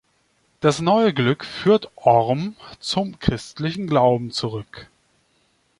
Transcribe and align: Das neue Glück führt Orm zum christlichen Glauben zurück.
Das 0.61 0.81
neue 0.81 1.13
Glück 1.13 1.45
führt 1.45 1.91
Orm 1.95 2.55
zum 2.79 3.19
christlichen 3.19 3.85
Glauben 3.85 4.31
zurück. 4.31 4.87